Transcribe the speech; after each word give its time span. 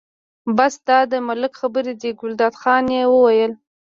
بس 0.57 0.73
دا 0.87 0.99
د 1.11 1.13
ملک 1.27 1.53
خبرې 1.61 1.93
دي، 2.01 2.11
ګلداد 2.19 2.53
خان 2.61 2.85
یې 2.95 3.03
وویل. 3.09 3.51